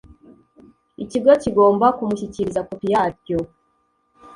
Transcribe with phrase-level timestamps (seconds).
[1.03, 3.39] Ikigo kigomba kumushyikiriza kopi ya ryo